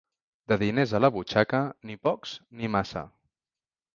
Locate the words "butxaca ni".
1.17-1.97